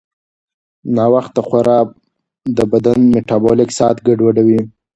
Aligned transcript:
ناوخته 0.95 1.41
خورا 1.47 1.79
د 2.57 2.59
بدن 2.71 2.97
میټابولیک 3.13 3.69
ساعت 3.79 3.97
ګډوډوي. 4.07 4.61